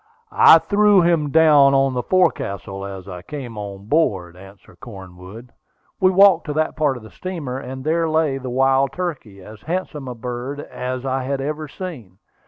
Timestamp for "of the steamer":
6.97-7.59